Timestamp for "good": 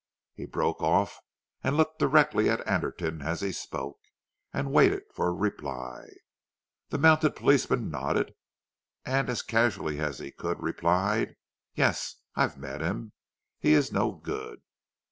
14.11-14.63